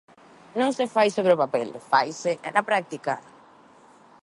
Non 0.59 0.71
se 0.77 0.85
fai 0.93 1.07
sobre 1.13 1.33
o 1.35 1.41
papel, 1.43 1.69
faise 1.91 2.31
na 2.55 2.63
práctica. 2.69 3.13